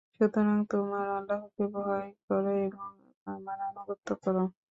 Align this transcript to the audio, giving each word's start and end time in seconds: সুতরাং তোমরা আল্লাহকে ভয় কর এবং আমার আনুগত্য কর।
সুতরাং 0.15 0.57
তোমরা 0.71 1.01
আল্লাহকে 1.17 1.63
ভয় 1.75 2.09
কর 2.25 2.45
এবং 2.65 2.91
আমার 3.27 3.57
আনুগত্য 3.69 4.07
কর। 4.23 4.35